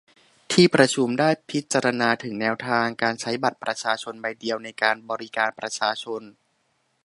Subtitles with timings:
[0.51, 6.21] ที่ประชุมได้พิจาณาถึงแนวทางการใช้บัตรประชาชนใบเดียวในการบริการประชาชน